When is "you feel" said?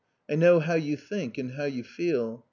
1.65-2.39